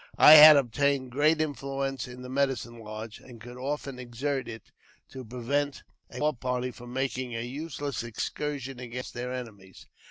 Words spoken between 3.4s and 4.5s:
often exert